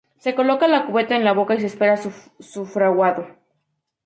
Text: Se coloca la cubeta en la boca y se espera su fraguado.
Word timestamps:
Se 0.17 0.33
coloca 0.33 0.67
la 0.67 0.87
cubeta 0.87 1.15
en 1.15 1.23
la 1.23 1.31
boca 1.31 1.53
y 1.53 1.59
se 1.59 1.67
espera 1.67 1.95
su 1.95 2.65
fraguado. 2.65 3.27